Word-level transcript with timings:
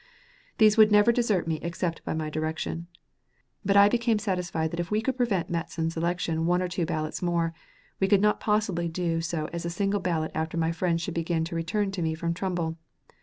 These 0.57 0.77
would 0.77 0.91
never 0.91 1.11
desert 1.11 1.47
me 1.47 1.59
except 1.61 2.03
by 2.03 2.15
my 2.15 2.31
direction; 2.31 2.87
but 3.63 3.77
I 3.77 3.87
became 3.87 4.17
satisfied 4.17 4.71
that 4.71 4.79
if 4.79 4.89
we 4.89 4.99
could 4.99 5.15
prevent 5.15 5.51
Matteson's 5.51 5.95
election 5.95 6.47
one 6.47 6.59
or 6.59 6.67
two 6.67 6.87
ballots 6.87 7.21
more, 7.21 7.53
we 7.99 8.07
could 8.07 8.19
not 8.19 8.39
possibly 8.39 8.87
do 8.89 9.21
so 9.21 9.47
a 9.53 9.59
single 9.59 9.99
ballot 9.99 10.31
after 10.33 10.57
my 10.57 10.71
friends 10.71 11.03
should 11.03 11.13
begin 11.13 11.43
to 11.43 11.55
return 11.55 11.91
to 11.91 12.01
me 12.01 12.15
from 12.15 12.33
Trumbull. 12.33 12.77